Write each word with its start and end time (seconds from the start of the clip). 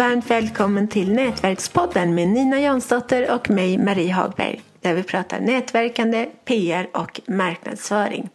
varmt 0.00 0.30
välkommen 0.30 0.88
till 0.88 1.12
Nätverkspodden 1.12 2.14
med 2.14 2.28
Nina 2.28 2.60
Jansdotter 2.60 3.34
och 3.34 3.50
mig 3.50 3.78
Marie 3.78 4.12
Hagberg 4.12 4.60
där 4.80 4.94
vi 4.94 5.02
pratar 5.02 5.40
nätverkande, 5.40 6.28
PR 6.44 6.88
och 6.92 7.20
marknadsföring. 7.26 8.28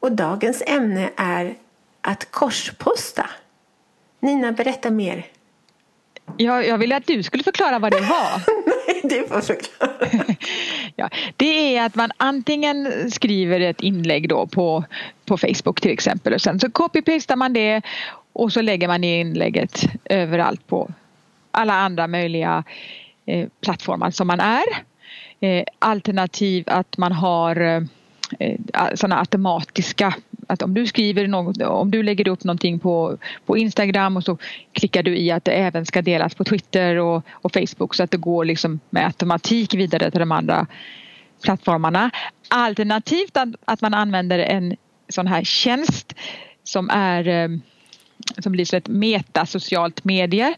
Och 0.00 0.12
dagens 0.12 0.62
ämne 0.66 1.10
är 1.16 1.54
att 2.00 2.30
korsposta. 2.30 3.30
Nina, 4.20 4.52
berätta 4.52 4.90
mer. 4.90 5.26
Ja, 6.36 6.62
jag 6.62 6.78
ville 6.78 6.96
att 6.96 7.06
du 7.06 7.22
skulle 7.22 7.42
förklara 7.42 7.78
vad 7.78 7.92
det 7.92 8.00
var. 8.00 8.42
Nej, 8.66 9.00
du 9.04 9.28
får 9.28 9.40
förklara. 9.40 10.24
ja, 10.96 11.10
det 11.36 11.76
är 11.76 11.86
att 11.86 11.94
man 11.94 12.10
antingen 12.16 13.10
skriver 13.10 13.60
ett 13.60 13.80
inlägg 13.80 14.28
då 14.28 14.46
på, 14.46 14.84
på 15.24 15.36
Facebook 15.36 15.80
till 15.80 15.90
exempel 15.90 16.34
och 16.34 16.40
sen 16.40 16.60
så 16.60 16.66
copy-pastar 16.66 17.36
man 17.36 17.52
det 17.52 17.82
och 18.36 18.52
så 18.52 18.60
lägger 18.60 18.88
man 18.88 19.04
inlägget 19.04 19.88
överallt 20.04 20.66
på 20.66 20.90
alla 21.50 21.74
andra 21.74 22.06
möjliga 22.06 22.64
eh, 23.26 23.48
plattformar 23.60 24.10
som 24.10 24.26
man 24.26 24.40
är. 24.40 24.64
Eh, 25.40 25.64
alternativ 25.78 26.64
att 26.66 26.98
man 26.98 27.12
har 27.12 27.60
eh, 27.60 27.82
sådana 28.94 29.18
automatiska 29.18 30.14
att 30.46 30.62
om 30.62 30.74
du 30.74 30.86
skriver 30.86 31.26
något, 31.26 31.62
om 31.62 31.90
du 31.90 32.02
lägger 32.02 32.28
upp 32.28 32.44
någonting 32.44 32.78
på, 32.78 33.18
på 33.46 33.56
Instagram 33.56 34.16
och 34.16 34.24
så 34.24 34.38
klickar 34.72 35.02
du 35.02 35.16
i 35.16 35.30
att 35.30 35.44
det 35.44 35.52
även 35.52 35.86
ska 35.86 36.02
delas 36.02 36.34
på 36.34 36.44
Twitter 36.44 36.96
och, 36.96 37.22
och 37.30 37.52
Facebook 37.52 37.94
så 37.94 38.02
att 38.02 38.10
det 38.10 38.16
går 38.16 38.44
liksom 38.44 38.80
med 38.90 39.06
automatik 39.06 39.74
vidare 39.74 40.10
till 40.10 40.20
de 40.20 40.32
andra 40.32 40.66
plattformarna. 41.42 42.10
Alternativt 42.48 43.36
att, 43.36 43.48
att 43.64 43.80
man 43.80 43.94
använder 43.94 44.38
en 44.38 44.76
sån 45.08 45.26
här 45.26 45.44
tjänst 45.44 46.14
som 46.64 46.90
är 46.90 47.28
eh, 47.28 47.48
som 48.38 48.52
blir 48.52 48.64
som 48.64 48.76
ett 48.76 48.88
metasocialt 48.88 50.04
medie 50.04 50.54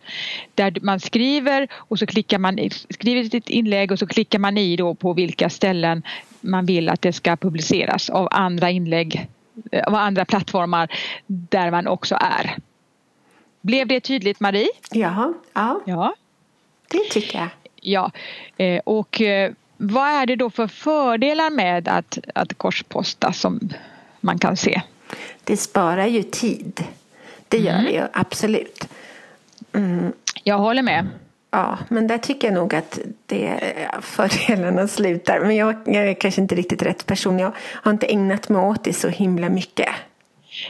där 0.54 0.78
man 0.82 1.00
skriver 1.00 1.68
och 1.72 1.98
så 1.98 2.06
klickar 2.06 2.38
man 2.38 2.58
skriver 2.90 3.24
sitt 3.24 3.48
inlägg 3.48 3.92
och 3.92 3.98
så 3.98 4.06
klickar 4.06 4.38
man 4.38 4.58
i 4.58 4.76
då 4.76 4.94
på 4.94 5.12
vilka 5.12 5.50
ställen 5.50 6.02
man 6.40 6.66
vill 6.66 6.88
att 6.88 7.02
det 7.02 7.12
ska 7.12 7.36
publiceras 7.36 8.10
av 8.10 8.28
andra 8.30 8.70
inlägg 8.70 9.28
av 9.86 9.94
andra 9.94 10.24
plattformar 10.24 10.92
där 11.26 11.70
man 11.70 11.86
också 11.86 12.18
är. 12.20 12.56
Blev 13.60 13.86
det 13.86 14.00
tydligt 14.00 14.40
Marie? 14.40 14.68
Jaha, 14.90 15.34
ja. 15.52 15.80
ja. 15.86 16.14
Det 16.88 17.10
tycker 17.10 17.38
jag. 17.38 17.48
Ja, 17.80 18.10
eh, 18.56 18.80
och 18.84 19.20
eh, 19.20 19.52
vad 19.76 20.08
är 20.08 20.26
det 20.26 20.36
då 20.36 20.50
för 20.50 20.66
fördelar 20.66 21.50
med 21.50 21.88
att, 21.88 22.18
att 22.34 22.58
korsposta 22.58 23.32
som 23.32 23.60
man 24.20 24.38
kan 24.38 24.56
se? 24.56 24.82
Det 25.44 25.56
sparar 25.56 26.06
ju 26.06 26.22
tid. 26.22 26.84
Det 27.48 27.58
gör 27.58 27.72
mm. 27.72 27.84
det 27.84 27.90
ju 27.90 28.02
absolut. 28.12 28.88
Mm. 29.72 30.12
Jag 30.42 30.58
håller 30.58 30.82
med. 30.82 31.06
Ja, 31.50 31.78
men 31.88 32.06
där 32.06 32.18
tycker 32.18 32.48
jag 32.48 32.54
nog 32.54 32.74
att 32.74 32.98
det 33.26 33.60
fördelarna 34.02 34.88
slutar. 34.88 35.40
Men 35.40 35.56
jag, 35.56 35.76
jag 35.86 36.08
är 36.08 36.14
kanske 36.14 36.40
inte 36.40 36.54
riktigt 36.54 36.82
rätt 36.82 37.06
person. 37.06 37.38
Jag 37.38 37.52
har 37.58 37.92
inte 37.92 38.06
ägnat 38.06 38.48
mig 38.48 38.62
åt 38.62 38.84
det 38.84 38.92
så 38.92 39.08
himla 39.08 39.48
mycket. 39.48 39.88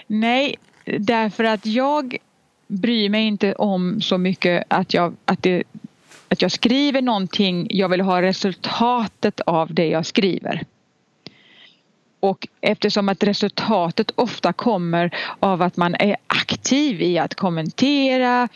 Nej, 0.06 0.56
därför 0.84 1.44
att 1.44 1.66
jag 1.66 2.16
bryr 2.66 3.08
mig 3.08 3.26
inte 3.26 3.54
om 3.54 4.00
så 4.00 4.18
mycket 4.18 4.64
att 4.68 4.94
jag, 4.94 5.16
att 5.24 5.42
det, 5.42 5.62
att 6.28 6.42
jag 6.42 6.52
skriver 6.52 7.02
någonting. 7.02 7.66
Jag 7.70 7.88
vill 7.88 8.00
ha 8.00 8.22
resultatet 8.22 9.40
av 9.40 9.74
det 9.74 9.88
jag 9.88 10.06
skriver. 10.06 10.64
Och 12.20 12.48
eftersom 12.60 13.08
att 13.08 13.22
resultatet 13.22 14.10
ofta 14.14 14.52
kommer 14.52 15.16
av 15.40 15.62
att 15.62 15.76
man 15.76 15.94
är 15.94 16.16
aktiv 16.26 17.02
i 17.02 17.18
att 17.18 17.34
kommentera, 17.34 18.48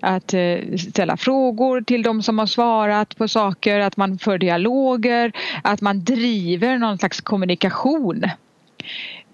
att 0.00 0.34
eh, 0.34 0.58
ställa 0.90 1.16
frågor 1.16 1.80
till 1.80 2.02
de 2.02 2.22
som 2.22 2.38
har 2.38 2.46
svarat 2.46 3.16
på 3.16 3.28
saker, 3.28 3.80
att 3.80 3.96
man 3.96 4.18
för 4.18 4.38
dialoger, 4.38 5.32
att 5.62 5.80
man 5.80 6.04
driver 6.04 6.78
någon 6.78 6.98
slags 6.98 7.20
kommunikation. 7.20 8.24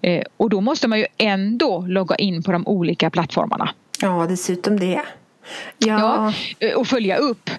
Eh, 0.01 0.23
och 0.37 0.49
då 0.49 0.61
måste 0.61 0.87
man 0.87 0.99
ju 0.99 1.05
ändå 1.17 1.85
logga 1.87 2.15
in 2.15 2.43
på 2.43 2.51
de 2.51 2.67
olika 2.67 3.09
plattformarna. 3.09 3.69
Ja, 4.01 4.25
dessutom 4.29 4.79
det. 4.79 5.01
Ja. 5.77 6.33
ja. 6.59 6.67
Eh, 6.67 6.73
och 6.73 6.87
följa 6.87 7.17
upp. 7.17 7.49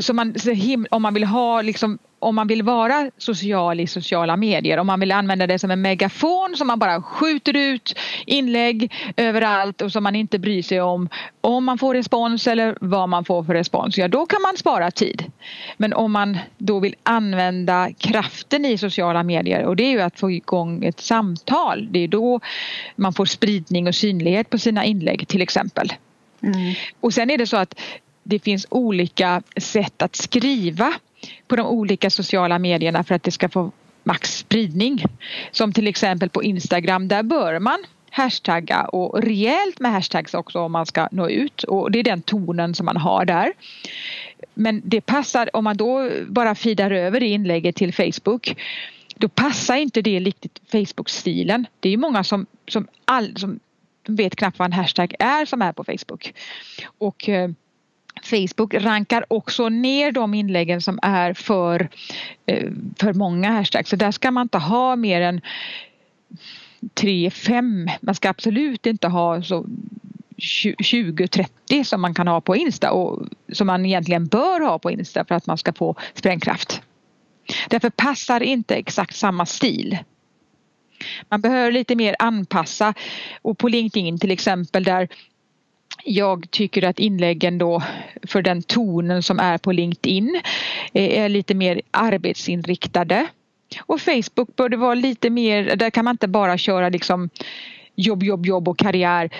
Så 0.00 0.14
man, 0.14 0.34
om 0.90 1.02
man 1.02 1.14
vill 1.14 1.24
ha 1.24 1.62
liksom 1.62 1.98
om 2.20 2.34
man 2.34 2.46
vill 2.46 2.62
vara 2.62 3.10
social 3.18 3.80
i 3.80 3.86
sociala 3.86 4.36
medier, 4.36 4.78
om 4.78 4.86
man 4.86 5.00
vill 5.00 5.12
använda 5.12 5.46
det 5.46 5.58
som 5.58 5.70
en 5.70 5.82
megafon 5.82 6.54
som 6.56 6.66
man 6.66 6.78
bara 6.78 7.02
skjuter 7.02 7.56
ut 7.56 7.98
inlägg 8.26 8.92
överallt 9.16 9.82
och 9.82 9.92
som 9.92 10.02
man 10.02 10.16
inte 10.16 10.38
bryr 10.38 10.62
sig 10.62 10.80
om 10.80 11.08
om 11.40 11.64
man 11.64 11.78
får 11.78 11.94
respons 11.94 12.46
eller 12.46 12.76
vad 12.80 13.08
man 13.08 13.24
får 13.24 13.44
för 13.44 13.54
respons, 13.54 13.98
ja 13.98 14.08
då 14.08 14.26
kan 14.26 14.42
man 14.42 14.56
spara 14.56 14.90
tid. 14.90 15.24
Men 15.76 15.92
om 15.92 16.12
man 16.12 16.38
då 16.58 16.80
vill 16.80 16.94
använda 17.02 17.88
kraften 17.98 18.64
i 18.64 18.78
sociala 18.78 19.22
medier 19.22 19.64
och 19.64 19.76
det 19.76 19.82
är 19.82 19.90
ju 19.90 20.00
att 20.00 20.18
få 20.18 20.30
igång 20.30 20.84
ett 20.84 21.00
samtal, 21.00 21.88
det 21.90 21.98
är 21.98 22.08
då 22.08 22.40
man 22.96 23.12
får 23.12 23.24
spridning 23.24 23.88
och 23.88 23.94
synlighet 23.94 24.50
på 24.50 24.58
sina 24.58 24.84
inlägg 24.84 25.28
till 25.28 25.42
exempel. 25.42 25.92
Mm. 26.42 26.74
Och 27.00 27.14
sen 27.14 27.30
är 27.30 27.38
det 27.38 27.46
så 27.46 27.56
att 27.56 27.80
det 28.22 28.38
finns 28.38 28.66
olika 28.70 29.42
sätt 29.56 30.02
att 30.02 30.16
skriva 30.16 30.92
på 31.48 31.56
de 31.56 31.66
olika 31.66 32.10
sociala 32.10 32.58
medierna 32.58 33.04
för 33.04 33.14
att 33.14 33.22
det 33.22 33.30
ska 33.30 33.48
få 33.48 33.72
max 34.04 34.38
spridning. 34.38 35.04
Som 35.52 35.72
till 35.72 35.86
exempel 35.86 36.28
på 36.28 36.42
Instagram, 36.42 37.08
där 37.08 37.22
bör 37.22 37.58
man 37.58 37.78
hashtagga 38.10 38.84
och 38.84 39.22
rejält 39.22 39.80
med 39.80 39.92
hashtags 39.92 40.34
också 40.34 40.60
om 40.60 40.72
man 40.72 40.86
ska 40.86 41.08
nå 41.12 41.28
ut 41.28 41.62
och 41.62 41.90
det 41.90 41.98
är 41.98 42.02
den 42.02 42.22
tonen 42.22 42.74
som 42.74 42.86
man 42.86 42.96
har 42.96 43.24
där. 43.24 43.52
Men 44.54 44.82
det 44.84 45.00
passar 45.00 45.56
om 45.56 45.64
man 45.64 45.76
då 45.76 46.10
bara 46.28 46.54
feedar 46.54 46.90
över 46.90 47.20
det 47.20 47.26
inlägget 47.26 47.76
till 47.76 47.94
Facebook 47.94 48.56
då 49.20 49.28
passar 49.28 49.76
inte 49.76 50.02
det 50.02 50.20
riktigt 50.20 50.60
Facebook-stilen. 50.72 51.66
Det 51.80 51.88
är 51.88 51.90
ju 51.90 51.96
många 51.96 52.24
som, 52.24 52.46
som, 52.68 52.86
all, 53.04 53.36
som 53.36 53.60
vet 54.16 54.36
knappt 54.36 54.58
vad 54.58 54.66
en 54.66 54.72
hashtag 54.72 55.14
är 55.18 55.44
som 55.44 55.62
är 55.62 55.72
på 55.72 55.84
Facebook. 55.84 56.34
Och 56.98 57.28
eh, 57.28 57.50
Facebook 58.22 58.74
rankar 58.74 59.24
också 59.28 59.68
ner 59.68 60.12
de 60.12 60.34
inläggen 60.34 60.80
som 60.80 60.98
är 61.02 61.34
för, 61.34 61.88
eh, 62.46 62.70
för 63.00 63.14
många 63.14 63.50
hashtags. 63.50 63.90
Så 63.90 63.96
där 63.96 64.10
ska 64.10 64.30
man 64.30 64.42
inte 64.42 64.58
ha 64.58 64.96
mer 64.96 65.20
än 65.20 65.40
tre, 66.94 67.30
fem. 67.30 67.88
Man 68.00 68.14
ska 68.14 68.28
absolut 68.30 68.86
inte 68.86 69.08
ha 69.08 69.42
så 69.42 69.66
20-30 70.36 71.84
som 71.84 72.00
man 72.00 72.14
kan 72.14 72.28
ha 72.28 72.40
på 72.40 72.56
Insta 72.56 72.92
och 72.92 73.26
som 73.52 73.66
man 73.66 73.86
egentligen 73.86 74.26
bör 74.26 74.60
ha 74.60 74.78
på 74.78 74.90
Insta 74.90 75.24
för 75.24 75.34
att 75.34 75.46
man 75.46 75.58
ska 75.58 75.72
få 75.72 75.96
sprängkraft. 76.14 76.82
Därför 77.68 77.90
passar 77.90 78.42
inte 78.42 78.74
exakt 78.74 79.16
samma 79.16 79.46
stil. 79.46 79.98
Man 81.30 81.40
behöver 81.40 81.72
lite 81.72 81.94
mer 81.94 82.16
anpassa 82.18 82.94
och 83.42 83.58
på 83.58 83.68
LinkedIn 83.68 84.18
till 84.18 84.30
exempel 84.30 84.84
där 84.84 85.08
jag 86.04 86.50
tycker 86.50 86.84
att 86.84 86.98
inläggen 86.98 87.58
då 87.58 87.82
för 88.22 88.42
den 88.42 88.62
tonen 88.62 89.22
som 89.22 89.38
är 89.38 89.58
på 89.58 89.72
LinkedIn 89.72 90.40
eh, 90.92 91.22
är 91.24 91.28
lite 91.28 91.54
mer 91.54 91.80
arbetsinriktade. 91.90 93.26
Och 93.80 94.00
Facebook 94.00 94.56
bör 94.56 94.68
det 94.68 94.76
vara 94.76 94.94
lite 94.94 95.30
mer, 95.30 95.76
där 95.76 95.90
kan 95.90 96.04
man 96.04 96.14
inte 96.14 96.28
bara 96.28 96.58
köra 96.58 96.88
liksom 96.88 97.30
jobb, 97.94 98.22
jobb, 98.22 98.46
jobb 98.46 98.68
och 98.68 98.78
karriär 98.78 99.30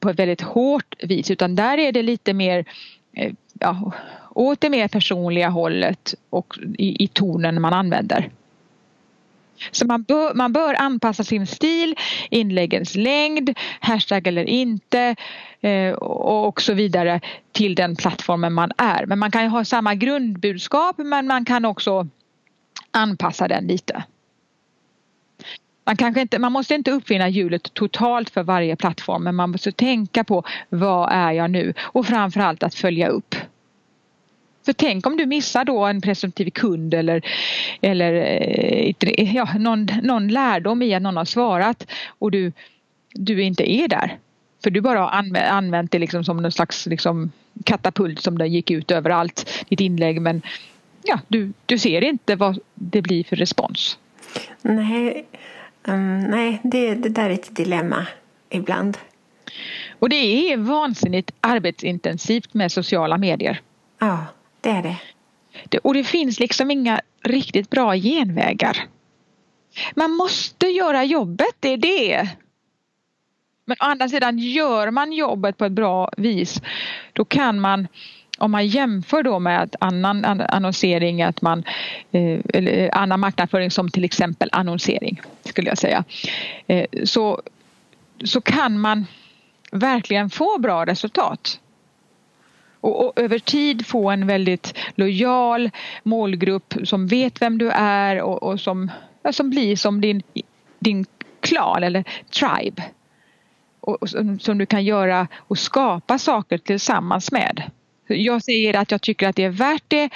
på 0.00 0.10
ett 0.10 0.18
väldigt 0.18 0.40
hårt 0.40 0.94
vis 1.02 1.30
utan 1.30 1.54
där 1.54 1.78
är 1.78 1.92
det 1.92 2.02
lite 2.02 2.34
mer 2.34 2.64
eh, 3.12 3.32
ja, 3.60 3.92
åt 4.30 4.60
det 4.60 4.70
mer 4.70 4.88
personliga 4.88 5.48
hållet 5.48 6.14
och 6.30 6.54
i, 6.78 7.04
i 7.04 7.08
tonen 7.08 7.60
man 7.60 7.72
använder. 7.72 8.30
Så 9.70 9.86
man 9.86 10.02
bör, 10.02 10.34
man 10.34 10.52
bör 10.52 10.74
anpassa 10.80 11.24
sin 11.24 11.46
stil, 11.46 11.94
inläggens 12.30 12.94
längd, 12.94 13.58
hashtag 13.80 14.26
eller 14.26 14.44
inte 14.44 15.16
eh, 15.60 15.92
och 15.92 16.62
så 16.62 16.74
vidare 16.74 17.20
till 17.52 17.74
den 17.74 17.96
plattformen 17.96 18.52
man 18.52 18.72
är. 18.78 19.06
Men 19.06 19.18
man 19.18 19.30
kan 19.30 19.42
ju 19.42 19.48
ha 19.48 19.64
samma 19.64 19.94
grundbudskap 19.94 20.98
men 20.98 21.26
man 21.26 21.44
kan 21.44 21.64
också 21.64 22.08
anpassa 22.90 23.48
den 23.48 23.66
lite. 23.66 24.04
Man, 25.86 25.96
kanske 25.96 26.20
inte, 26.20 26.38
man 26.38 26.52
måste 26.52 26.74
inte 26.74 26.90
uppfinna 26.90 27.28
hjulet 27.28 27.74
totalt 27.74 28.30
för 28.30 28.42
varje 28.42 28.76
plattform 28.76 29.24
men 29.24 29.34
man 29.34 29.50
måste 29.50 29.72
tänka 29.72 30.24
på 30.24 30.44
vad 30.68 31.12
är 31.12 31.32
jag 31.32 31.50
nu 31.50 31.74
och 31.80 32.06
framförallt 32.06 32.62
att 32.62 32.74
följa 32.74 33.08
upp. 33.08 33.34
För 34.66 34.72
tänk 34.72 35.06
om 35.06 35.16
du 35.16 35.26
missar 35.26 35.64
då 35.64 35.84
en 35.84 36.00
presumtiv 36.00 36.50
kund 36.50 36.94
eller, 36.94 37.22
eller 37.80 38.12
eh, 38.12 39.36
ja, 39.36 39.48
någon, 39.58 39.88
någon 40.02 40.28
lärdom 40.28 40.82
i 40.82 40.94
att 40.94 41.02
någon 41.02 41.16
har 41.16 41.24
svarat 41.24 41.86
och 42.18 42.30
du, 42.30 42.52
du 43.12 43.42
inte 43.42 43.72
är 43.72 43.88
där. 43.88 44.18
För 44.62 44.70
du 44.70 44.80
bara 44.80 45.00
har 45.00 45.24
använt 45.48 45.92
det 45.92 45.98
liksom 45.98 46.24
som 46.24 46.36
någon 46.36 46.52
slags 46.52 46.86
liksom 46.86 47.32
katapult 47.64 48.20
som 48.20 48.38
det 48.38 48.46
gick 48.46 48.70
ut 48.70 48.90
överallt, 48.90 49.64
ditt 49.68 49.80
inlägg. 49.80 50.20
Men 50.20 50.42
ja, 51.02 51.20
du, 51.28 51.52
du 51.66 51.78
ser 51.78 52.04
inte 52.04 52.36
vad 52.36 52.58
det 52.74 53.02
blir 53.02 53.24
för 53.24 53.36
respons. 53.36 53.98
Nej, 54.62 55.26
um, 55.84 56.20
nej 56.20 56.60
det, 56.62 56.94
det 56.94 57.08
där 57.08 57.30
är 57.30 57.34
ett 57.34 57.56
dilemma 57.56 58.06
ibland. 58.50 58.98
Och 59.98 60.08
det 60.08 60.52
är 60.52 60.56
vansinnigt 60.56 61.30
arbetsintensivt 61.40 62.54
med 62.54 62.72
sociala 62.72 63.18
medier. 63.18 63.60
Ja, 63.98 64.26
det 64.60 64.70
är 64.70 64.82
det. 64.82 64.96
det 65.68 65.78
och 65.78 65.94
det 65.94 66.04
finns 66.04 66.40
liksom 66.40 66.70
inga 66.70 67.00
riktigt 67.24 67.70
bra 67.70 67.96
genvägar. 67.96 68.86
Man 69.94 70.10
måste 70.10 70.66
göra 70.66 71.04
jobbet, 71.04 71.56
det 71.60 71.68
är 71.68 71.76
det. 71.76 72.28
Men 73.64 73.76
å 73.80 73.84
andra 73.84 74.08
sidan, 74.08 74.38
gör 74.38 74.90
man 74.90 75.12
jobbet 75.12 75.58
på 75.58 75.64
ett 75.64 75.72
bra 75.72 76.10
vis 76.16 76.62
då 77.12 77.24
kan 77.24 77.60
man 77.60 77.88
om 78.38 78.50
man 78.50 78.66
jämför 78.66 79.22
då 79.22 79.38
med 79.38 79.76
annan 79.80 80.24
annonsering, 80.24 81.22
att 81.22 81.42
man, 81.42 81.64
eh, 82.12 82.40
eller 82.54 82.84
eh, 82.84 82.88
annan 82.92 83.20
marknadsföring 83.20 83.70
som 83.70 83.90
till 83.90 84.04
exempel 84.04 84.48
annonsering 84.52 85.20
skulle 85.44 85.68
jag 85.68 85.78
säga, 85.78 86.04
eh, 86.66 86.86
så, 87.04 87.42
så 88.24 88.40
kan 88.40 88.80
man 88.80 89.06
verkligen 89.70 90.30
få 90.30 90.58
bra 90.58 90.86
resultat. 90.86 91.60
Och, 92.80 93.06
och, 93.06 93.12
över 93.20 93.38
tid 93.38 93.86
få 93.86 94.10
en 94.10 94.26
väldigt 94.26 94.74
lojal 94.94 95.70
målgrupp 96.02 96.74
som 96.84 97.06
vet 97.06 97.42
vem 97.42 97.58
du 97.58 97.70
är 97.70 98.22
och, 98.22 98.42
och 98.42 98.60
som, 98.60 98.90
ja, 99.22 99.32
som 99.32 99.50
blir 99.50 99.76
som 99.76 100.00
din, 100.00 100.22
din 100.78 101.06
klan 101.40 101.82
eller 101.82 102.04
tribe. 102.30 102.82
Och, 103.80 104.02
och 104.02 104.10
som, 104.10 104.38
som 104.38 104.58
du 104.58 104.66
kan 104.66 104.84
göra 104.84 105.28
och 105.36 105.58
skapa 105.58 106.18
saker 106.18 106.58
tillsammans 106.58 107.32
med. 107.32 107.62
Jag 108.06 108.42
säger 108.42 108.76
att 108.76 108.90
jag 108.90 109.02
tycker 109.02 109.28
att 109.28 109.36
det 109.36 109.44
är 109.44 109.50
värt 109.50 109.84
det 109.88 110.10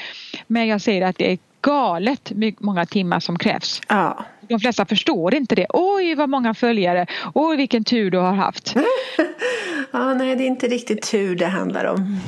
men 0.47 0.67
jag 0.67 0.81
säger 0.81 1.03
att 1.03 1.19
det 1.19 1.33
är 1.33 1.39
galet 1.61 2.33
många 2.59 2.87
timmar 2.87 3.21
som 3.21 3.39
krävs. 3.39 3.81
Ja. 3.89 4.25
De 4.49 4.61
flesta 4.61 4.87
förstår 4.87 5.35
inte 5.35 5.55
det. 5.55 5.67
Oj 5.69 6.15
vad 6.15 6.29
många 6.29 6.55
följare, 6.55 7.07
oj 7.35 7.57
vilken 7.57 7.85
tur 7.85 8.11
du 8.11 8.19
har 8.19 8.33
haft. 8.33 8.75
ja, 9.93 10.15
nej 10.15 10.37
det 10.37 10.45
är 10.45 10.47
inte 10.47 10.69
riktigt 10.69 11.11
tur 11.11 11.37
det 11.37 11.47
handlar 11.47 11.85
om. 11.85 12.21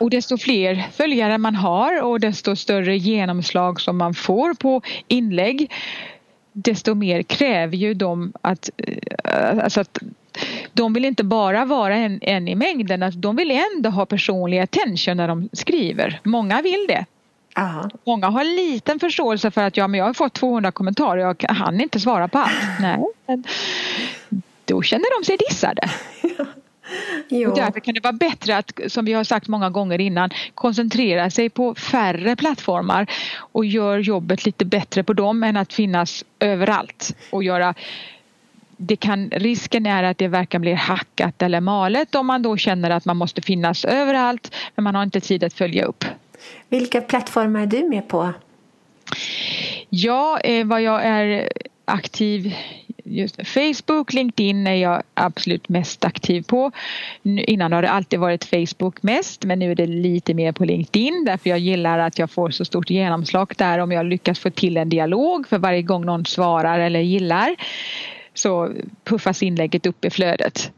Och 0.00 0.10
desto 0.10 0.38
fler 0.38 0.84
följare 0.92 1.38
man 1.38 1.54
har 1.54 2.02
och 2.02 2.20
desto 2.20 2.56
större 2.56 2.96
genomslag 2.96 3.80
som 3.80 3.96
man 3.96 4.14
får 4.14 4.54
på 4.54 4.82
inlägg 5.08 5.70
desto 6.54 6.94
mer 6.94 7.22
kräver 7.22 7.76
ju 7.76 7.94
de 7.94 8.32
att, 8.40 8.70
eh, 9.24 9.64
alltså 9.64 9.80
att 9.80 9.98
de 10.72 10.92
vill 10.92 11.04
inte 11.04 11.24
bara 11.24 11.64
vara 11.64 11.96
en, 11.96 12.18
en 12.22 12.48
i 12.48 12.54
mängden, 12.54 13.02
alltså 13.02 13.20
de 13.20 13.36
vill 13.36 13.50
ändå 13.50 13.90
ha 13.90 14.06
personlig 14.06 14.58
attention 14.58 15.16
när 15.16 15.28
de 15.28 15.48
skriver. 15.52 16.20
Många 16.24 16.62
vill 16.62 16.84
det. 16.88 17.06
Aha. 17.56 17.90
Många 18.04 18.26
har 18.26 18.44
liten 18.44 19.00
förståelse 19.00 19.50
för 19.50 19.62
att 19.62 19.76
ja, 19.76 19.88
men 19.88 19.98
jag 19.98 20.06
har 20.06 20.14
fått 20.14 20.32
200 20.32 20.72
kommentarer 20.72 21.26
och 21.26 21.44
jag 21.44 21.56
kan 21.56 21.80
inte 21.80 22.00
svara 22.00 22.28
på 22.28 22.38
allt. 22.38 22.52
Nej, 22.80 23.04
då 24.64 24.82
känner 24.82 25.20
de 25.20 25.24
sig 25.24 25.36
dissade. 25.48 25.90
Jo. 27.28 27.50
Och 27.50 27.56
därför 27.56 27.80
kan 27.80 27.94
det 27.94 28.00
vara 28.00 28.12
bättre 28.12 28.56
att, 28.56 28.80
som 28.88 29.04
vi 29.04 29.12
har 29.12 29.24
sagt 29.24 29.48
många 29.48 29.70
gånger 29.70 30.00
innan, 30.00 30.30
koncentrera 30.54 31.30
sig 31.30 31.50
på 31.50 31.74
färre 31.74 32.36
plattformar 32.36 33.06
och 33.38 33.64
gör 33.64 33.98
jobbet 33.98 34.44
lite 34.46 34.64
bättre 34.64 35.02
på 35.02 35.12
dem 35.12 35.42
än 35.42 35.56
att 35.56 35.72
finnas 35.72 36.24
överallt 36.38 37.16
och 37.30 37.44
göra 37.44 37.74
det 38.76 38.96
kan, 38.96 39.30
risken 39.30 39.86
är 39.86 40.02
att 40.02 40.18
det 40.18 40.28
verkar 40.28 40.58
bli 40.58 40.72
hackat 40.72 41.42
eller 41.42 41.60
malet 41.60 42.14
om 42.14 42.26
man 42.26 42.42
då 42.42 42.56
känner 42.56 42.90
att 42.90 43.04
man 43.04 43.16
måste 43.16 43.42
finnas 43.42 43.84
överallt 43.84 44.54
men 44.74 44.84
man 44.84 44.94
har 44.94 45.02
inte 45.02 45.20
tid 45.20 45.44
att 45.44 45.54
följa 45.54 45.84
upp. 45.84 46.04
Vilka 46.68 47.00
plattformar 47.00 47.60
är 47.60 47.66
du 47.66 47.88
med 47.88 48.08
på? 48.08 48.32
Ja, 49.88 50.40
eh, 50.40 50.66
vad 50.66 50.82
jag 50.82 51.04
är 51.04 51.48
aktiv 51.84 52.54
just 53.04 53.46
Facebook, 53.46 54.12
LinkedIn 54.12 54.66
är 54.66 54.74
jag 54.74 55.02
absolut 55.14 55.68
mest 55.68 56.04
aktiv 56.04 56.42
på. 56.42 56.70
Innan 57.22 57.72
har 57.72 57.82
det 57.82 57.90
alltid 57.90 58.20
varit 58.20 58.44
Facebook 58.44 59.02
mest 59.02 59.44
men 59.44 59.58
nu 59.58 59.70
är 59.70 59.74
det 59.74 59.86
lite 59.86 60.34
mer 60.34 60.52
på 60.52 60.64
LinkedIn 60.64 61.24
därför 61.24 61.50
jag 61.50 61.58
gillar 61.58 61.98
att 61.98 62.18
jag 62.18 62.30
får 62.30 62.50
så 62.50 62.64
stort 62.64 62.90
genomslag 62.90 63.52
där 63.56 63.78
om 63.78 63.92
jag 63.92 64.06
lyckas 64.06 64.38
få 64.38 64.50
till 64.50 64.76
en 64.76 64.88
dialog 64.88 65.48
för 65.48 65.58
varje 65.58 65.82
gång 65.82 66.04
någon 66.04 66.26
svarar 66.26 66.78
eller 66.78 67.00
gillar 67.00 67.56
så 68.34 68.72
puffas 69.04 69.42
inlägget 69.42 69.86
upp 69.86 70.04
i 70.04 70.10
flödet. 70.10 70.72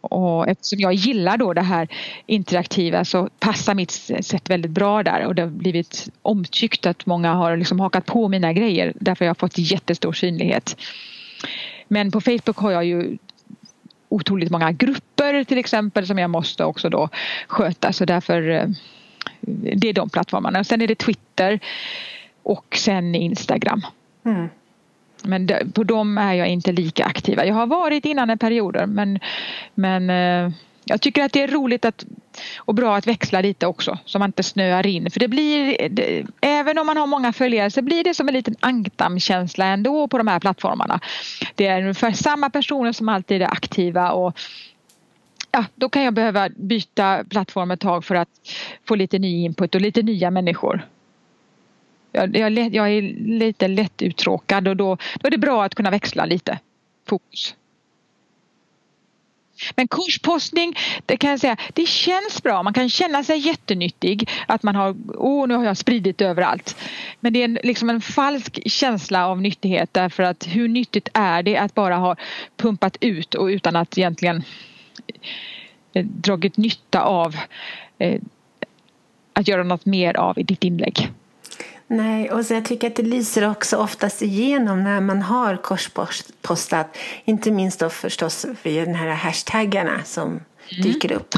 Och 0.00 0.48
eftersom 0.48 0.80
jag 0.80 0.94
gillar 0.94 1.36
då 1.36 1.52
det 1.52 1.62
här 1.62 1.88
interaktiva 2.26 3.04
så 3.04 3.28
passar 3.38 3.74
mitt 3.74 3.90
sätt 3.90 4.50
väldigt 4.50 4.70
bra 4.70 5.02
där 5.02 5.26
och 5.26 5.34
det 5.34 5.42
har 5.42 5.48
blivit 5.48 6.08
omtyckt 6.22 6.86
att 6.86 7.06
många 7.06 7.34
har 7.34 7.56
liksom 7.56 7.80
hakat 7.80 8.06
på 8.06 8.28
mina 8.28 8.52
grejer 8.52 8.92
därför 9.00 9.24
jag 9.24 9.30
har 9.30 9.34
fått 9.34 9.58
jättestor 9.58 10.12
synlighet. 10.12 10.76
Men 11.88 12.10
på 12.10 12.20
Facebook 12.20 12.56
har 12.56 12.70
jag 12.70 12.84
ju 12.84 13.18
otroligt 14.08 14.50
många 14.50 14.72
grupper 14.72 15.44
till 15.44 15.58
exempel 15.58 16.06
som 16.06 16.18
jag 16.18 16.30
måste 16.30 16.64
också 16.64 16.88
då 16.88 17.08
sköta 17.46 17.92
så 17.92 18.04
därför 18.04 18.50
eh, 18.50 18.66
det 19.76 19.88
är 19.88 19.92
de 19.92 20.10
plattformarna. 20.10 20.64
Sen 20.64 20.82
är 20.82 20.86
det 20.86 20.94
Twitter 20.94 21.60
och 22.42 22.76
sen 22.76 23.14
Instagram. 23.14 23.82
Mm. 24.24 24.48
Men 25.22 25.48
på 25.74 25.84
dem 25.84 26.18
är 26.18 26.34
jag 26.34 26.48
inte 26.48 26.72
lika 26.72 27.04
aktiva. 27.04 27.46
Jag 27.46 27.54
har 27.54 27.66
varit 27.66 28.04
innan 28.04 28.30
en 28.30 28.38
perioder 28.38 28.86
men, 28.86 29.18
men 29.74 30.10
eh, 30.10 30.52
jag 30.88 31.00
tycker 31.00 31.24
att 31.24 31.32
det 31.32 31.42
är 31.42 31.48
roligt 31.48 31.84
att, 31.84 32.04
och 32.58 32.74
bra 32.74 32.96
att 32.96 33.06
växla 33.06 33.40
lite 33.40 33.66
också 33.66 33.98
så 34.04 34.18
man 34.18 34.28
inte 34.28 34.42
snöar 34.42 34.86
in. 34.86 35.10
För 35.10 35.20
det 35.20 35.28
blir, 35.28 35.88
det, 35.88 36.26
även 36.40 36.78
om 36.78 36.86
man 36.86 36.96
har 36.96 37.06
många 37.06 37.32
följare 37.32 37.70
så 37.70 37.82
blir 37.82 38.04
det 38.04 38.14
som 38.14 38.28
en 38.28 38.34
liten 38.34 38.56
ankdammkänsla 38.60 39.64
ändå 39.64 40.08
på 40.08 40.18
de 40.18 40.28
här 40.28 40.40
plattformarna. 40.40 41.00
Det 41.54 41.66
är 41.66 41.80
ungefär 41.80 42.12
samma 42.12 42.50
personer 42.50 42.92
som 42.92 43.08
alltid 43.08 43.42
är 43.42 43.46
aktiva 43.46 44.12
och 44.12 44.38
ja, 45.50 45.64
då 45.74 45.88
kan 45.88 46.02
jag 46.02 46.14
behöva 46.14 46.48
byta 46.48 47.24
plattform 47.30 47.70
ett 47.70 47.80
tag 47.80 48.04
för 48.04 48.14
att 48.14 48.28
få 48.88 48.94
lite 48.94 49.18
ny 49.18 49.44
input 49.44 49.74
och 49.74 49.80
lite 49.80 50.02
nya 50.02 50.30
människor 50.30 50.86
jag, 52.16 52.36
jag, 52.36 52.74
jag 52.74 52.90
är 52.90 53.02
lite 53.38 53.68
lätt 53.68 54.02
uttråkad 54.02 54.68
och 54.68 54.76
då, 54.76 54.96
då 55.20 55.26
är 55.26 55.30
det 55.30 55.38
bra 55.38 55.64
att 55.64 55.74
kunna 55.74 55.90
växla 55.90 56.24
lite 56.24 56.58
fokus. 57.08 57.54
Men 59.76 59.88
kurspostning, 59.88 60.74
det 61.06 61.16
kan 61.16 61.30
jag 61.30 61.40
säga, 61.40 61.56
det 61.74 61.86
känns 61.86 62.42
bra. 62.42 62.62
Man 62.62 62.72
kan 62.72 62.88
känna 62.88 63.24
sig 63.24 63.38
jättenyttig. 63.38 64.30
Att 64.48 64.62
man 64.62 64.74
har, 64.74 64.96
åh 65.14 65.44
oh, 65.44 65.48
nu 65.48 65.54
har 65.54 65.64
jag 65.64 65.76
spridit 65.76 66.20
överallt. 66.20 66.76
Men 67.20 67.32
det 67.32 67.40
är 67.40 67.44
en, 67.44 67.58
liksom 67.62 67.90
en 67.90 68.00
falsk 68.00 68.70
känsla 68.70 69.26
av 69.26 69.40
nyttighet 69.40 69.94
därför 69.94 70.22
att 70.22 70.46
hur 70.46 70.68
nyttigt 70.68 71.08
är 71.14 71.42
det 71.42 71.56
att 71.56 71.74
bara 71.74 71.96
ha 71.96 72.16
pumpat 72.56 72.96
ut 73.00 73.34
och 73.34 73.46
utan 73.46 73.76
att 73.76 73.98
egentligen 73.98 74.42
eh, 75.92 76.04
dragit 76.04 76.56
nytta 76.56 77.02
av 77.02 77.36
eh, 77.98 78.20
att 79.32 79.48
göra 79.48 79.62
något 79.62 79.86
mer 79.86 80.16
av 80.16 80.38
i 80.38 80.42
ditt 80.42 80.64
inlägg. 80.64 81.10
Nej, 81.88 82.30
och 82.30 82.46
så 82.46 82.54
jag 82.54 82.64
tycker 82.64 82.86
att 82.86 82.96
det 82.96 83.02
lyser 83.02 83.50
också 83.50 83.76
oftast 83.76 84.22
igenom 84.22 84.84
när 84.84 85.00
man 85.00 85.22
har 85.22 85.56
korspostat. 85.56 86.96
Inte 87.24 87.50
minst 87.50 87.80
då 87.80 87.88
förstås 87.88 88.46
via 88.62 88.84
de 88.84 88.94
här 88.94 89.08
hashtaggarna 89.08 90.02
som 90.04 90.28
mm. 90.28 90.42
dyker 90.68 91.12
upp. 91.12 91.34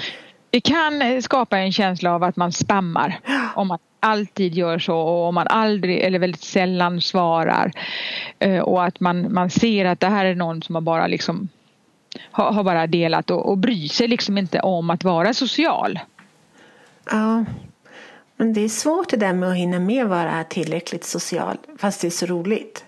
Det 0.50 0.60
kan 0.60 1.22
skapa 1.22 1.58
en 1.58 1.72
känsla 1.72 2.14
av 2.14 2.22
att 2.22 2.36
man 2.36 2.52
spammar. 2.52 3.20
Om 3.54 3.68
man 3.68 3.78
alltid 4.00 4.54
gör 4.54 4.78
så 4.78 4.96
och 4.96 5.28
om 5.28 5.34
man 5.34 5.46
aldrig 5.46 5.98
eller 5.98 6.18
väldigt 6.18 6.44
sällan 6.44 7.00
svarar. 7.00 7.72
Eh, 8.38 8.58
och 8.58 8.84
att 8.84 9.00
man, 9.00 9.34
man 9.34 9.50
ser 9.50 9.84
att 9.84 10.00
det 10.00 10.08
här 10.08 10.24
är 10.24 10.34
någon 10.34 10.62
som 10.62 10.74
har 10.74 10.82
bara 10.82 11.06
liksom 11.06 11.48
har, 12.30 12.52
har 12.52 12.64
bara 12.64 12.86
delat 12.86 13.30
och, 13.30 13.48
och 13.48 13.58
bryr 13.58 13.88
sig 13.88 14.08
liksom 14.08 14.38
inte 14.38 14.60
om 14.60 14.90
att 14.90 15.04
vara 15.04 15.34
social. 15.34 15.98
Ja, 17.10 17.44
men 18.38 18.52
det 18.52 18.60
är 18.60 18.68
svårt 18.68 19.08
det 19.08 19.16
där 19.16 19.32
med 19.32 19.48
att 19.48 19.56
hinna 19.56 19.78
med 19.78 20.04
att 20.04 20.10
vara 20.10 20.44
tillräckligt 20.44 21.04
social 21.04 21.56
fast 21.78 22.00
det 22.00 22.06
är 22.08 22.10
så 22.10 22.26
roligt. 22.26 22.84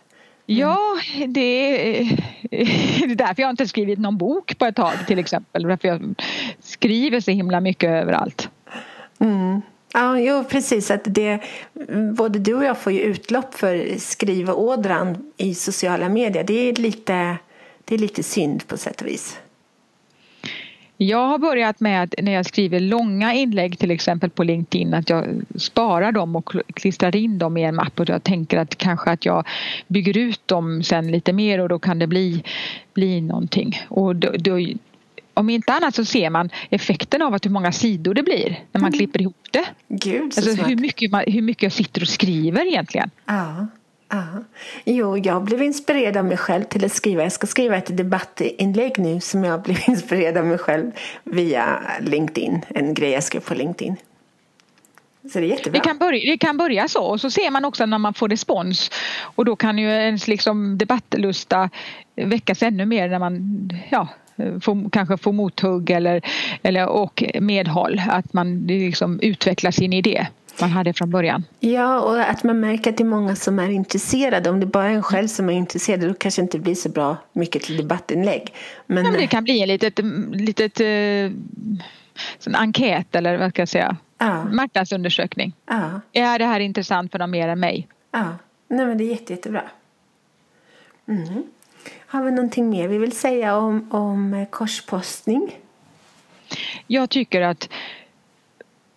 Mm. 0.46 0.60
Ja, 0.60 0.78
det 1.28 1.40
är, 1.40 2.24
det 2.50 3.12
är 3.12 3.14
därför 3.14 3.42
jag 3.42 3.50
inte 3.50 3.68
skrivit 3.68 3.98
någon 3.98 4.18
bok 4.18 4.58
på 4.58 4.66
ett 4.66 4.76
tag 4.76 4.92
till 5.06 5.18
exempel. 5.18 5.62
Därför 5.62 5.88
jag 5.88 6.14
skriver 6.60 7.20
så 7.20 7.30
himla 7.30 7.60
mycket 7.60 7.90
överallt. 7.90 8.48
Mm. 9.18 9.60
Ja, 9.92 10.18
jo, 10.18 10.44
precis. 10.44 10.90
Att 10.90 11.00
det, 11.04 11.40
både 12.16 12.38
du 12.38 12.54
och 12.54 12.64
jag 12.64 12.78
får 12.78 12.92
ju 12.92 13.00
utlopp 13.00 13.54
för 13.54 13.98
skrivådran 13.98 15.32
i 15.36 15.54
sociala 15.54 16.08
medier. 16.08 16.44
Det 16.44 16.68
är 16.68 16.72
lite, 16.72 17.36
det 17.84 17.94
är 17.94 17.98
lite 17.98 18.22
synd 18.22 18.66
på 18.66 18.76
sätt 18.76 19.00
och 19.00 19.06
vis. 19.06 19.38
Jag 21.02 21.28
har 21.28 21.38
börjat 21.38 21.80
med 21.80 22.02
att 22.02 22.14
när 22.22 22.32
jag 22.32 22.46
skriver 22.46 22.80
långa 22.80 23.34
inlägg 23.34 23.78
till 23.78 23.90
exempel 23.90 24.30
på 24.30 24.44
LinkedIn 24.44 24.94
att 24.94 25.10
jag 25.10 25.26
sparar 25.56 26.12
dem 26.12 26.36
och 26.36 26.52
klistrar 26.74 27.16
in 27.16 27.38
dem 27.38 27.56
i 27.56 27.62
en 27.62 27.74
mapp 27.74 28.00
och 28.00 28.08
jag 28.08 28.22
tänker 28.22 28.58
att 28.58 28.76
kanske 28.76 29.10
att 29.10 29.24
jag 29.24 29.46
bygger 29.88 30.18
ut 30.18 30.48
dem 30.48 30.82
sen 30.82 31.10
lite 31.10 31.32
mer 31.32 31.60
och 31.60 31.68
då 31.68 31.78
kan 31.78 31.98
det 31.98 32.06
bli, 32.06 32.42
bli 32.94 33.20
någonting. 33.20 33.82
Och 33.88 34.16
då, 34.16 34.30
då, 34.38 34.58
om 35.34 35.50
inte 35.50 35.72
annat 35.72 35.94
så 35.94 36.04
ser 36.04 36.30
man 36.30 36.50
effekten 36.70 37.22
av 37.22 37.34
att 37.34 37.44
hur 37.44 37.50
många 37.50 37.72
sidor 37.72 38.14
det 38.14 38.22
blir 38.22 38.64
när 38.72 38.80
man 38.80 38.88
mm. 38.88 38.98
klipper 38.98 39.20
ihop 39.20 39.46
det. 39.50 39.64
Gud, 39.88 40.34
så 40.34 40.40
alltså 40.40 40.64
hur 40.64 40.76
mycket, 40.76 41.10
man, 41.10 41.24
hur 41.26 41.42
mycket 41.42 41.62
jag 41.62 41.72
sitter 41.72 42.02
och 42.02 42.08
skriver 42.08 42.66
egentligen. 42.66 43.10
Ja. 43.26 43.66
Aha. 44.12 44.44
Jo, 44.84 45.18
jag 45.18 45.44
blev 45.44 45.62
inspirerad 45.62 46.16
av 46.16 46.24
mig 46.24 46.36
själv 46.36 46.64
till 46.64 46.84
att 46.84 46.92
skriva. 46.92 47.22
Jag 47.22 47.32
ska 47.32 47.46
skriva 47.46 47.76
ett 47.76 47.96
debattinlägg 47.96 48.98
nu 48.98 49.20
som 49.20 49.44
jag 49.44 49.62
blev 49.62 49.78
inspirerad 49.88 50.36
av 50.36 50.46
mig 50.46 50.58
själv 50.58 50.90
via 51.24 51.82
LinkedIn. 52.00 52.64
En 52.68 52.94
grej 52.94 53.10
jag 53.10 53.22
skrev 53.22 53.40
på 53.40 53.54
LinkedIn. 53.54 53.96
Så 55.32 55.38
det 55.38 55.46
är 55.46 55.48
jättebra. 55.48 55.80
Vi 55.80 55.88
kan, 55.88 55.98
börja, 55.98 56.20
vi 56.20 56.38
kan 56.38 56.56
börja 56.56 56.88
så 56.88 57.04
och 57.04 57.20
så 57.20 57.30
ser 57.30 57.50
man 57.50 57.64
också 57.64 57.86
när 57.86 57.98
man 57.98 58.14
får 58.14 58.28
respons 58.28 58.90
och 59.22 59.44
då 59.44 59.56
kan 59.56 59.78
ju 59.78 59.88
ens 59.88 60.28
liksom 60.28 60.78
debattlusta 60.78 61.70
väckas 62.16 62.62
ännu 62.62 62.86
mer 62.86 63.08
när 63.08 63.18
man 63.18 63.70
ja, 63.90 64.08
får, 64.62 64.90
kanske 64.90 65.16
får 65.16 65.32
mothugg 65.32 65.90
eller, 65.90 66.22
eller, 66.62 66.86
och 66.86 67.24
medhåll. 67.40 68.02
Att 68.08 68.32
man 68.32 68.58
liksom 68.58 69.20
utvecklar 69.20 69.70
sin 69.70 69.92
idé 69.92 70.26
man 70.60 70.70
hade 70.70 70.92
från 70.92 71.10
början. 71.10 71.44
Ja, 71.60 72.00
och 72.00 72.20
att 72.20 72.42
man 72.42 72.60
märker 72.60 72.90
att 72.90 72.96
det 72.96 73.02
är 73.02 73.08
många 73.08 73.36
som 73.36 73.58
är 73.58 73.70
intresserade. 73.70 74.50
Om 74.50 74.60
det 74.60 74.66
bara 74.66 74.86
är 74.86 74.94
en 74.94 75.02
själv 75.02 75.28
som 75.28 75.48
är 75.48 75.52
intresserad 75.52 76.00
då 76.00 76.14
kanske 76.14 76.42
det 76.42 76.44
inte 76.44 76.58
blir 76.58 76.74
så 76.74 76.88
bra 76.88 77.16
mycket 77.32 77.62
till 77.62 77.76
debattinlägg. 77.76 78.54
Men, 78.86 79.04
ja, 79.04 79.10
men 79.10 79.20
det 79.20 79.26
kan 79.26 79.44
bli 79.44 79.62
en 79.62 79.68
litet, 79.68 79.98
litet 80.32 80.80
eh, 80.80 81.36
sån 82.38 82.54
enkät 82.54 83.14
eller 83.14 83.38
vad 83.38 83.50
ska 83.50 83.62
jag 83.62 83.68
säga? 83.68 83.96
Ja. 84.18 84.44
Marknadsundersökning. 84.44 85.52
Ja. 85.66 86.00
Är 86.12 86.38
det 86.38 86.44
här 86.44 86.60
intressant 86.60 87.12
för 87.12 87.18
dem 87.18 87.30
mer 87.30 87.48
än 87.48 87.60
mig? 87.60 87.88
Ja, 88.12 88.36
Nej, 88.70 88.86
men 88.86 88.98
det 88.98 89.04
är 89.04 89.10
jätte, 89.10 89.32
jättebra. 89.32 89.62
Mm. 91.08 91.42
Har 92.06 92.24
vi 92.24 92.30
någonting 92.30 92.70
mer 92.70 92.88
vi 92.88 92.98
vill 92.98 93.12
säga 93.12 93.56
om, 93.56 93.92
om 93.92 94.46
korspostning? 94.50 95.58
Jag 96.86 97.10
tycker 97.10 97.40
att 97.40 97.68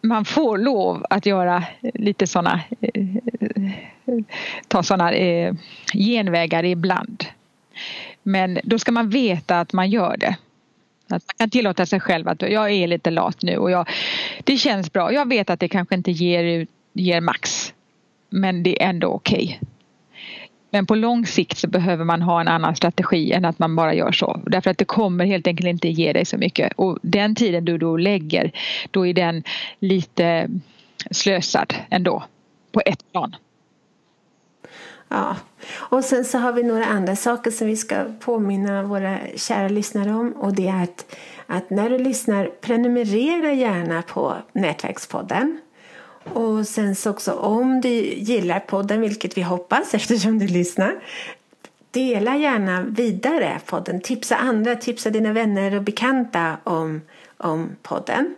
man 0.03 0.25
får 0.25 0.57
lov 0.57 1.05
att 1.09 1.25
göra 1.25 1.63
lite 1.81 2.27
sådana 2.27 2.61
eh, 2.81 3.05
ta 4.67 4.83
sådana 4.83 5.11
eh, 5.11 5.53
genvägar 5.93 6.65
ibland. 6.65 7.25
Men 8.23 8.59
då 8.63 8.79
ska 8.79 8.91
man 8.91 9.09
veta 9.09 9.59
att 9.59 9.73
man 9.73 9.89
gör 9.89 10.17
det. 10.17 10.35
Att 11.07 11.23
man 11.27 11.35
kan 11.37 11.49
tillåta 11.49 11.85
sig 11.85 11.99
själv 11.99 12.27
att 12.27 12.41
jag 12.41 12.71
är 12.71 12.87
lite 12.87 13.11
lat 13.11 13.41
nu 13.41 13.57
och 13.57 13.71
jag, 13.71 13.89
det 14.43 14.57
känns 14.57 14.93
bra. 14.93 15.13
Jag 15.13 15.29
vet 15.29 15.49
att 15.49 15.59
det 15.59 15.67
kanske 15.67 15.95
inte 15.95 16.11
ger, 16.11 16.67
ger 16.93 17.21
max. 17.21 17.73
Men 18.29 18.63
det 18.63 18.83
är 18.83 18.89
ändå 18.89 19.07
okej. 19.07 19.43
Okay. 19.43 19.72
Men 20.73 20.85
på 20.85 20.95
lång 20.95 21.25
sikt 21.25 21.57
så 21.57 21.67
behöver 21.67 22.05
man 22.05 22.21
ha 22.21 22.41
en 22.41 22.47
annan 22.47 22.75
strategi 22.75 23.31
än 23.31 23.45
att 23.45 23.59
man 23.59 23.75
bara 23.75 23.93
gör 23.93 24.11
så. 24.11 24.41
Därför 24.45 24.71
att 24.71 24.77
det 24.77 24.85
kommer 24.85 25.25
helt 25.25 25.47
enkelt 25.47 25.67
inte 25.67 25.87
ge 25.87 26.13
dig 26.13 26.25
så 26.25 26.37
mycket. 26.37 26.73
Och 26.75 26.99
den 27.01 27.35
tiden 27.35 27.65
du 27.65 27.77
då 27.77 27.97
lägger, 27.97 28.51
då 28.91 29.07
är 29.07 29.13
den 29.13 29.43
lite 29.79 30.49
slösad 31.11 31.73
ändå. 31.89 32.23
På 32.71 32.81
ett 32.85 33.11
plan. 33.11 33.35
Ja, 35.07 35.35
och 35.73 36.03
sen 36.03 36.25
så 36.25 36.37
har 36.37 36.53
vi 36.53 36.63
några 36.63 36.85
andra 36.85 37.15
saker 37.15 37.51
som 37.51 37.67
vi 37.67 37.75
ska 37.75 38.05
påminna 38.19 38.83
våra 38.83 39.19
kära 39.35 39.69
lyssnare 39.69 40.13
om. 40.13 40.31
Och 40.31 40.55
det 40.55 40.67
är 40.67 40.83
att, 40.83 41.15
att 41.47 41.69
när 41.69 41.89
du 41.89 41.97
lyssnar, 41.97 42.45
prenumerera 42.61 43.53
gärna 43.53 44.01
på 44.01 44.35
Nätverkspodden. 44.53 45.59
Och 46.23 46.67
sen 46.67 46.95
så 46.95 47.09
också 47.09 47.31
om 47.31 47.81
du 47.81 47.89
gillar 48.13 48.59
podden, 48.59 49.01
vilket 49.01 49.37
vi 49.37 49.41
hoppas 49.41 49.93
eftersom 49.93 50.39
du 50.39 50.47
lyssnar. 50.47 50.95
Dela 51.91 52.37
gärna 52.37 52.81
vidare 52.81 53.59
podden. 53.65 54.01
Tipsa 54.01 54.35
andra, 54.35 54.75
tipsa 54.75 55.09
dina 55.09 55.33
vänner 55.33 55.75
och 55.75 55.83
bekanta 55.83 56.57
om, 56.63 57.01
om 57.37 57.75
podden. 57.81 58.35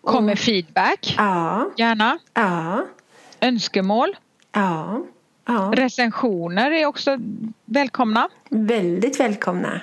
Kom 0.00 0.26
med 0.26 0.38
feedback. 0.38 1.14
Ja. 1.18 1.70
Gärna. 1.76 2.18
Ja. 2.34 2.86
Önskemål. 3.40 4.16
Ja. 4.52 5.04
ja. 5.46 5.72
Recensioner 5.76 6.70
är 6.70 6.86
också 6.86 7.18
välkomna. 7.64 8.28
Väldigt 8.50 9.20
välkomna. 9.20 9.80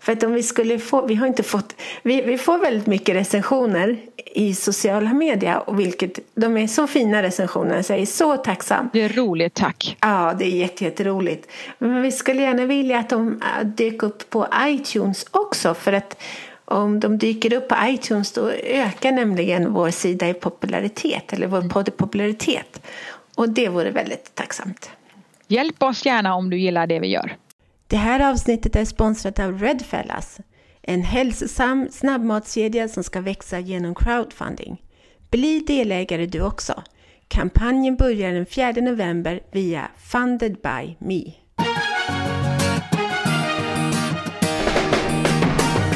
För 0.00 0.12
att 0.12 0.22
om 0.22 0.32
vi 0.32 0.42
skulle 0.42 0.78
få, 0.78 1.06
vi 1.06 1.14
har 1.14 1.26
inte 1.26 1.42
fått, 1.42 1.76
vi, 2.02 2.22
vi 2.22 2.38
får 2.38 2.58
väldigt 2.58 2.86
mycket 2.86 3.16
recensioner 3.16 3.96
i 4.34 4.54
sociala 4.54 5.12
medier 5.12 5.68
och 5.68 5.80
vilket, 5.80 6.18
de 6.34 6.56
är 6.56 6.66
så 6.66 6.86
fina 6.86 7.22
recensioner 7.22 7.82
så 7.82 7.92
jag 7.92 8.00
är 8.00 8.06
så 8.06 8.36
tacksam. 8.36 8.90
Det 8.92 9.02
är 9.02 9.08
roligt, 9.08 9.54
tack. 9.54 9.96
Ja, 10.00 10.34
det 10.38 10.44
är 10.44 10.82
jätteroligt. 10.82 11.50
Men 11.78 12.02
vi 12.02 12.12
skulle 12.12 12.42
gärna 12.42 12.64
vilja 12.64 12.98
att 12.98 13.08
de 13.08 13.42
äh, 13.42 13.66
dyker 13.66 14.06
upp 14.06 14.30
på 14.30 14.46
iTunes 14.64 15.26
också 15.30 15.74
för 15.74 15.92
att 15.92 16.22
om 16.64 17.00
de 17.00 17.18
dyker 17.18 17.52
upp 17.52 17.68
på 17.68 17.76
iTunes 17.82 18.32
då 18.32 18.50
ökar 18.50 19.12
nämligen 19.12 19.72
vår 19.72 19.90
sida 19.90 20.28
i 20.28 20.34
popularitet 20.34 21.32
eller 21.32 21.46
vår 21.46 21.58
mm. 21.58 21.68
podd 21.68 21.88
i 21.88 21.90
popularitet. 21.90 22.82
Och 23.34 23.48
det 23.48 23.68
vore 23.68 23.90
väldigt 23.90 24.34
tacksamt. 24.34 24.90
Hjälp 25.46 25.82
oss 25.82 26.06
gärna 26.06 26.34
om 26.34 26.50
du 26.50 26.58
gillar 26.58 26.86
det 26.86 27.00
vi 27.00 27.06
gör. 27.06 27.36
Det 27.90 27.96
här 27.96 28.30
avsnittet 28.30 28.76
är 28.76 28.84
sponsrat 28.84 29.38
av 29.38 29.58
Redfellas, 29.58 30.40
en 30.82 31.02
hälsosam 31.02 31.88
snabbmatskedja 31.90 32.88
som 32.88 33.04
ska 33.04 33.20
växa 33.20 33.58
genom 33.58 33.94
crowdfunding. 33.94 34.82
Bli 35.30 35.60
delägare 35.60 36.26
du 36.26 36.42
också. 36.42 36.82
Kampanjen 37.28 37.96
börjar 37.96 38.32
den 38.32 38.46
4 38.46 38.72
november 38.72 39.40
via 39.52 39.88
Funded 39.96 40.52
by 40.52 40.96
Me. 40.98 41.32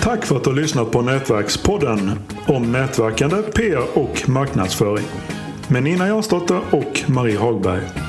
Tack 0.02 0.24
för 0.24 0.36
att 0.36 0.44
du 0.44 0.50
har 0.50 0.56
lyssnat 0.56 0.90
på 0.90 1.02
Nätverkspodden 1.02 2.10
om 2.48 2.72
nätverkande, 2.72 3.36
PR 3.42 3.98
och 3.98 4.28
marknadsföring 4.28 5.06
med 5.68 5.82
Nina 5.82 6.08
Jansdotter 6.08 6.60
och 6.70 7.02
Marie 7.08 7.38
Hagberg. 7.38 8.03